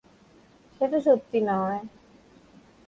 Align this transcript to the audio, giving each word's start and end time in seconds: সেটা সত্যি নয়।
সেটা 0.75 0.97
সত্যি 0.99 1.39
নয়। 1.41 1.79